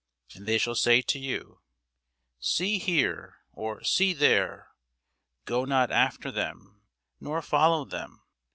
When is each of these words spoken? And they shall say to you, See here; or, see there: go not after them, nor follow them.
And 0.33 0.47
they 0.47 0.57
shall 0.57 0.73
say 0.73 1.03
to 1.03 1.19
you, 1.19 1.61
See 2.39 2.79
here; 2.79 3.37
or, 3.53 3.83
see 3.83 4.13
there: 4.13 4.69
go 5.45 5.63
not 5.63 5.91
after 5.91 6.31
them, 6.31 6.81
nor 7.19 7.39
follow 7.43 7.85
them. 7.85 8.23